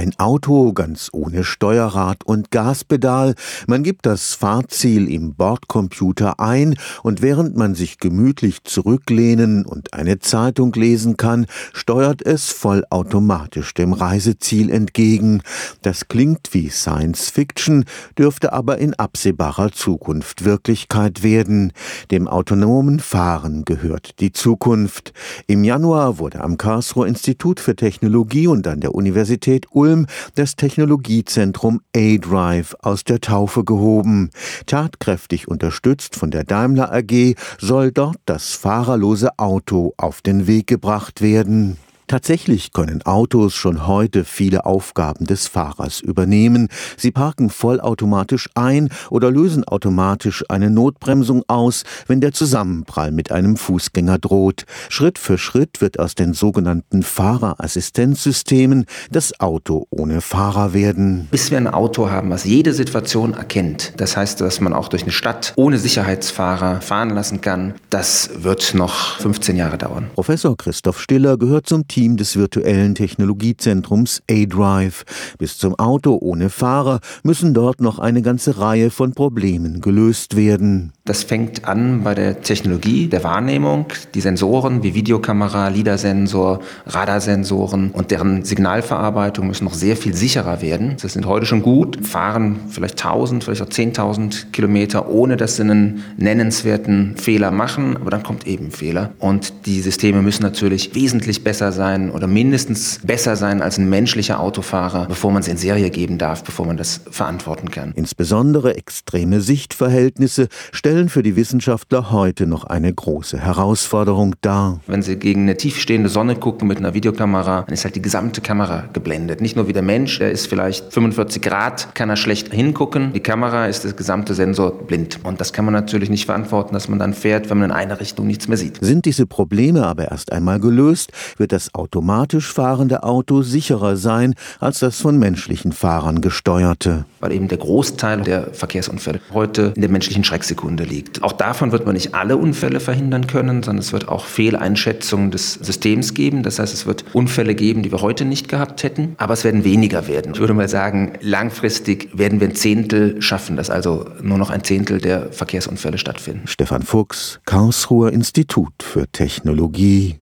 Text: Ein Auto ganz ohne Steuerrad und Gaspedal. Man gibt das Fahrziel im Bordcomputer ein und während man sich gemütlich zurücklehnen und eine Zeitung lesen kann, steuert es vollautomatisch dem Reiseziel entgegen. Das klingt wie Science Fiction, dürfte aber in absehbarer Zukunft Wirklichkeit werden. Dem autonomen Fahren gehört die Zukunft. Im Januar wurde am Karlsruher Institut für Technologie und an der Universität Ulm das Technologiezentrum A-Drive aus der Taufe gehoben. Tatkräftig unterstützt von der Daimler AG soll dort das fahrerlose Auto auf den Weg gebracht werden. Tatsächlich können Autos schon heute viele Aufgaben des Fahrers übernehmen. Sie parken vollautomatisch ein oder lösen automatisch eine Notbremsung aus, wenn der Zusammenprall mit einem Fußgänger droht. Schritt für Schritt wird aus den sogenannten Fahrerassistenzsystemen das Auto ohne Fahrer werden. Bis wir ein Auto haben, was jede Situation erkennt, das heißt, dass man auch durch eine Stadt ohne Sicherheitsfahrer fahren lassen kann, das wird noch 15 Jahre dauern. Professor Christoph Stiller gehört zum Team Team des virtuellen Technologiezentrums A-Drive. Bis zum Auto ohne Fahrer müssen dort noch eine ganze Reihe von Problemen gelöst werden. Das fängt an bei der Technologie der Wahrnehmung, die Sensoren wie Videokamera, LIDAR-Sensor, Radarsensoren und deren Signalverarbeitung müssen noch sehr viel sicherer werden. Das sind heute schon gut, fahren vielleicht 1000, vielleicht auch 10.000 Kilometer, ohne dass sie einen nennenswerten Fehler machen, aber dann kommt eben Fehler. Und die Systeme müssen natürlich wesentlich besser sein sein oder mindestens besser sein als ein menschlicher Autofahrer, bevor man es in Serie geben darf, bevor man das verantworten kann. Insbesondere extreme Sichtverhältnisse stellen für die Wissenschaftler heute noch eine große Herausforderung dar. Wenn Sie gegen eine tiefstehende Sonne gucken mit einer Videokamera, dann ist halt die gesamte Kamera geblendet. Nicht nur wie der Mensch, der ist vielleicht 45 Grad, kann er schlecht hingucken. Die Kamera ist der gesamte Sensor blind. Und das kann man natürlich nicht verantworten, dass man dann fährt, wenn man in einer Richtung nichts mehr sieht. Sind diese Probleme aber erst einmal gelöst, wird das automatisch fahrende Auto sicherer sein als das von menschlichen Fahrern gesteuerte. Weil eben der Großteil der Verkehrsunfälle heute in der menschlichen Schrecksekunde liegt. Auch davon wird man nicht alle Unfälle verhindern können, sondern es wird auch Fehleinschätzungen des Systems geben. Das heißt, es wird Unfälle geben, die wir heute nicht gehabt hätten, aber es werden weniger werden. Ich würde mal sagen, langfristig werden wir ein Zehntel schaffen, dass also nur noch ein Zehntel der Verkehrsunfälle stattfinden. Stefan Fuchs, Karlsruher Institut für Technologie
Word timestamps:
Ein 0.00 0.18
Auto 0.18 0.72
ganz 0.72 1.10
ohne 1.12 1.44
Steuerrad 1.44 2.24
und 2.24 2.50
Gaspedal. 2.50 3.34
Man 3.66 3.82
gibt 3.82 4.06
das 4.06 4.32
Fahrziel 4.32 5.12
im 5.12 5.34
Bordcomputer 5.34 6.40
ein 6.40 6.78
und 7.02 7.20
während 7.20 7.54
man 7.54 7.74
sich 7.74 7.98
gemütlich 7.98 8.64
zurücklehnen 8.64 9.66
und 9.66 9.92
eine 9.92 10.18
Zeitung 10.18 10.72
lesen 10.72 11.18
kann, 11.18 11.44
steuert 11.74 12.24
es 12.24 12.48
vollautomatisch 12.48 13.74
dem 13.74 13.92
Reiseziel 13.92 14.70
entgegen. 14.70 15.42
Das 15.82 16.08
klingt 16.08 16.54
wie 16.54 16.70
Science 16.70 17.28
Fiction, 17.28 17.84
dürfte 18.16 18.54
aber 18.54 18.78
in 18.78 18.94
absehbarer 18.94 19.70
Zukunft 19.70 20.46
Wirklichkeit 20.46 21.22
werden. 21.22 21.74
Dem 22.10 22.26
autonomen 22.26 23.00
Fahren 23.00 23.66
gehört 23.66 24.18
die 24.20 24.32
Zukunft. 24.32 25.12
Im 25.46 25.62
Januar 25.62 26.18
wurde 26.18 26.40
am 26.40 26.56
Karlsruher 26.56 27.06
Institut 27.06 27.60
für 27.60 27.76
Technologie 27.76 28.46
und 28.46 28.66
an 28.66 28.80
der 28.80 28.94
Universität 28.94 29.66
Ulm 29.72 29.89
das 30.34 30.56
Technologiezentrum 30.56 31.80
A-Drive 31.96 32.74
aus 32.80 33.04
der 33.04 33.20
Taufe 33.20 33.64
gehoben. 33.64 34.30
Tatkräftig 34.66 35.48
unterstützt 35.48 36.16
von 36.16 36.30
der 36.30 36.44
Daimler 36.44 36.92
AG 36.92 37.34
soll 37.58 37.92
dort 37.92 38.18
das 38.26 38.54
fahrerlose 38.54 39.38
Auto 39.38 39.94
auf 39.96 40.22
den 40.22 40.46
Weg 40.46 40.66
gebracht 40.66 41.20
werden. 41.20 41.76
Tatsächlich 42.10 42.72
können 42.72 43.02
Autos 43.02 43.54
schon 43.54 43.86
heute 43.86 44.24
viele 44.24 44.66
Aufgaben 44.66 45.26
des 45.26 45.46
Fahrers 45.46 46.00
übernehmen. 46.00 46.66
Sie 46.96 47.12
parken 47.12 47.50
vollautomatisch 47.50 48.50
ein 48.56 48.88
oder 49.10 49.30
lösen 49.30 49.62
automatisch 49.62 50.42
eine 50.48 50.70
Notbremsung 50.70 51.44
aus, 51.46 51.84
wenn 52.08 52.20
der 52.20 52.32
Zusammenprall 52.32 53.12
mit 53.12 53.30
einem 53.30 53.56
Fußgänger 53.56 54.18
droht. 54.18 54.64
Schritt 54.88 55.20
für 55.20 55.38
Schritt 55.38 55.80
wird 55.80 56.00
aus 56.00 56.16
den 56.16 56.32
sogenannten 56.32 57.04
Fahrerassistenzsystemen 57.04 58.86
das 59.12 59.38
Auto 59.38 59.86
ohne 59.90 60.20
Fahrer 60.20 60.74
werden. 60.74 61.28
Bis 61.30 61.52
wir 61.52 61.58
ein 61.58 61.68
Auto 61.68 62.10
haben, 62.10 62.30
was 62.30 62.42
jede 62.42 62.74
Situation 62.74 63.34
erkennt, 63.34 63.92
das 63.98 64.16
heißt, 64.16 64.40
dass 64.40 64.60
man 64.60 64.72
auch 64.72 64.88
durch 64.88 65.02
eine 65.02 65.12
Stadt 65.12 65.52
ohne 65.54 65.78
Sicherheitsfahrer 65.78 66.80
fahren 66.80 67.10
lassen 67.10 67.40
kann, 67.40 67.74
das 67.88 68.30
wird 68.34 68.74
noch 68.74 69.20
15 69.20 69.54
Jahre 69.54 69.78
dauern. 69.78 70.10
Professor 70.16 70.56
Christoph 70.56 71.00
Stiller 71.00 71.38
gehört 71.38 71.68
zum 71.68 71.86
Team 71.86 71.99
Team 72.00 72.16
des 72.16 72.34
virtuellen 72.36 72.94
Technologiezentrums 72.94 74.22
A-Drive. 74.30 75.04
Bis 75.36 75.58
zum 75.58 75.78
Auto 75.78 76.16
ohne 76.18 76.48
Fahrer 76.48 77.00
müssen 77.24 77.52
dort 77.52 77.82
noch 77.82 77.98
eine 77.98 78.22
ganze 78.22 78.58
Reihe 78.58 78.88
von 78.90 79.12
Problemen 79.12 79.82
gelöst 79.82 80.34
werden. 80.34 80.94
Das 81.04 81.24
fängt 81.24 81.66
an 81.66 82.02
bei 82.02 82.14
der 82.14 82.40
Technologie 82.40 83.08
der 83.08 83.22
Wahrnehmung, 83.22 83.86
die 84.14 84.22
Sensoren 84.22 84.82
wie 84.82 84.94
Videokamera, 84.94 85.68
LIDAR-Sensor, 85.68 86.60
Radarsensoren 86.86 87.90
und 87.90 88.10
deren 88.10 88.44
Signalverarbeitung 88.44 89.48
müssen 89.48 89.64
noch 89.64 89.74
sehr 89.74 89.96
viel 89.96 90.14
sicherer 90.14 90.62
werden. 90.62 90.96
Das 91.02 91.12
sind 91.12 91.26
heute 91.26 91.44
schon 91.44 91.60
gut, 91.60 92.06
fahren 92.06 92.60
vielleicht 92.70 93.04
1000, 93.04 93.44
vielleicht 93.44 93.60
auch 93.60 93.68
10.000 93.68 94.52
Kilometer, 94.52 95.10
ohne 95.10 95.36
dass 95.36 95.56
sie 95.56 95.62
einen 95.62 96.02
nennenswerten 96.16 97.16
Fehler 97.16 97.50
machen, 97.50 97.96
aber 97.98 98.10
dann 98.10 98.22
kommt 98.22 98.46
eben 98.46 98.70
Fehler. 98.70 99.10
Und 99.18 99.66
die 99.66 99.80
Systeme 99.80 100.22
müssen 100.22 100.44
natürlich 100.44 100.94
wesentlich 100.94 101.44
besser 101.44 101.72
sein 101.72 101.89
sein 101.90 102.10
oder 102.10 102.26
mindestens 102.26 103.00
besser 103.02 103.36
sein 103.36 103.62
als 103.62 103.78
ein 103.78 103.88
menschlicher 103.88 104.40
Autofahrer, 104.40 105.06
bevor 105.06 105.32
man 105.32 105.42
es 105.42 105.48
in 105.48 105.56
Serie 105.56 105.90
geben 105.90 106.18
darf, 106.18 106.44
bevor 106.44 106.66
man 106.66 106.76
das 106.76 107.00
verantworten 107.10 107.70
kann. 107.70 107.92
Insbesondere 107.96 108.76
extreme 108.76 109.40
Sichtverhältnisse 109.40 110.48
stellen 110.72 111.08
für 111.08 111.22
die 111.22 111.34
Wissenschaftler 111.34 112.12
heute 112.12 112.46
noch 112.46 112.64
eine 112.64 112.92
große 112.92 113.38
Herausforderung 113.38 114.36
dar. 114.40 114.80
Wenn 114.86 115.02
Sie 115.02 115.16
gegen 115.16 115.42
eine 115.42 115.56
tiefstehende 115.56 116.08
Sonne 116.08 116.36
gucken 116.36 116.68
mit 116.68 116.78
einer 116.78 116.94
Videokamera, 116.94 117.62
dann 117.62 117.74
ist 117.74 117.84
halt 117.84 117.96
die 117.96 118.02
gesamte 118.02 118.40
Kamera 118.40 118.84
geblendet. 118.92 119.40
Nicht 119.40 119.56
nur 119.56 119.66
wie 119.66 119.72
der 119.72 119.82
Mensch, 119.82 120.18
der 120.18 120.30
ist 120.30 120.46
vielleicht 120.46 120.92
45 120.92 121.42
Grad, 121.42 121.94
kann 121.94 122.08
er 122.08 122.16
schlecht 122.16 122.52
hingucken. 122.52 123.12
Die 123.12 123.20
Kamera 123.20 123.66
ist 123.66 123.84
der 123.84 123.92
gesamte 123.92 124.34
Sensor 124.34 124.72
blind. 124.86 125.18
Und 125.24 125.40
das 125.40 125.52
kann 125.52 125.64
man 125.64 125.74
natürlich 125.74 126.10
nicht 126.10 126.26
verantworten, 126.26 126.74
dass 126.74 126.88
man 126.88 126.98
dann 126.98 127.14
fährt, 127.14 127.50
wenn 127.50 127.58
man 127.58 127.70
in 127.70 127.76
einer 127.76 127.98
Richtung 127.98 128.26
nichts 128.26 128.46
mehr 128.46 128.58
sieht. 128.58 128.78
Sind 128.80 129.04
diese 129.04 129.26
Probleme 129.26 129.86
aber 129.86 130.10
erst 130.10 130.32
einmal 130.32 130.60
gelöst, 130.60 131.12
wird 131.36 131.52
das 131.52 131.74
automatisch 131.80 132.52
fahrende 132.52 133.02
Auto 133.02 133.42
sicherer 133.42 133.96
sein 133.96 134.34
als 134.60 134.80
das 134.80 135.00
von 135.00 135.18
menschlichen 135.18 135.72
Fahrern 135.72 136.20
gesteuerte. 136.20 137.06
Weil 137.20 137.32
eben 137.32 137.48
der 137.48 137.58
Großteil 137.58 138.20
der 138.20 138.52
Verkehrsunfälle 138.52 139.20
heute 139.32 139.72
in 139.74 139.80
der 139.80 139.90
menschlichen 139.90 140.22
Schrecksekunde 140.24 140.84
liegt. 140.84 141.22
Auch 141.22 141.32
davon 141.32 141.72
wird 141.72 141.86
man 141.86 141.94
nicht 141.94 142.14
alle 142.14 142.36
Unfälle 142.36 142.80
verhindern 142.80 143.26
können, 143.26 143.62
sondern 143.62 143.80
es 143.80 143.92
wird 143.92 144.08
auch 144.08 144.26
Fehleinschätzungen 144.26 145.30
des 145.30 145.54
Systems 145.54 146.12
geben. 146.14 146.42
Das 146.42 146.58
heißt, 146.58 146.74
es 146.74 146.86
wird 146.86 147.04
Unfälle 147.14 147.54
geben, 147.54 147.82
die 147.82 147.90
wir 147.90 148.02
heute 148.02 148.24
nicht 148.24 148.48
gehabt 148.48 148.82
hätten, 148.82 149.14
aber 149.16 149.32
es 149.32 149.44
werden 149.44 149.64
weniger 149.64 150.06
werden. 150.06 150.32
Ich 150.34 150.40
würde 150.40 150.54
mal 150.54 150.68
sagen, 150.68 151.14
langfristig 151.20 152.10
werden 152.12 152.40
wir 152.40 152.48
ein 152.48 152.54
Zehntel 152.54 153.22
schaffen, 153.22 153.56
dass 153.56 153.70
also 153.70 154.06
nur 154.22 154.36
noch 154.36 154.50
ein 154.50 154.64
Zehntel 154.64 154.98
der 154.98 155.32
Verkehrsunfälle 155.32 155.96
stattfinden. 155.96 156.46
Stefan 156.46 156.82
Fuchs, 156.82 157.40
Karlsruher 157.46 158.12
Institut 158.12 158.72
für 158.82 159.06
Technologie 159.08 160.16